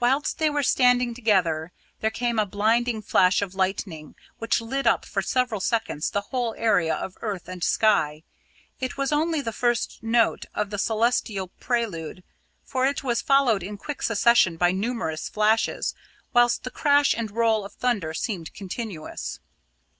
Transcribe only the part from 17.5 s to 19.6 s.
of thunder seemed continuous.